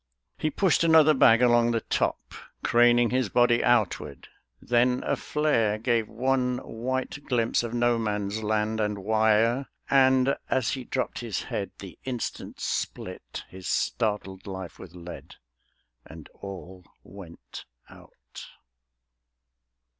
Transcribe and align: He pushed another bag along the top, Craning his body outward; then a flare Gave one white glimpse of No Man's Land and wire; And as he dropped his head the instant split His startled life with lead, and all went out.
He 0.35 0.49
pushed 0.49 0.83
another 0.83 1.13
bag 1.13 1.43
along 1.43 1.69
the 1.69 1.81
top, 1.81 2.33
Craning 2.63 3.11
his 3.11 3.29
body 3.29 3.63
outward; 3.63 4.29
then 4.59 5.03
a 5.03 5.15
flare 5.15 5.77
Gave 5.77 6.09
one 6.09 6.57
white 6.57 7.23
glimpse 7.25 7.61
of 7.61 7.75
No 7.75 7.99
Man's 7.99 8.41
Land 8.41 8.79
and 8.79 8.97
wire; 9.05 9.67
And 9.91 10.35
as 10.49 10.71
he 10.71 10.85
dropped 10.85 11.19
his 11.19 11.43
head 11.43 11.69
the 11.77 11.99
instant 12.03 12.59
split 12.59 13.43
His 13.47 13.67
startled 13.67 14.47
life 14.47 14.79
with 14.79 14.95
lead, 14.95 15.35
and 16.03 16.29
all 16.33 16.83
went 17.03 17.65
out. 17.87 18.47